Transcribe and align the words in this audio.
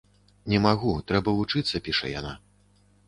Не 0.53 0.61
магу, 0.63 0.93
трэба 1.11 1.35
вучыцца, 1.41 1.83
піша 1.89 2.11
яна. 2.19 2.33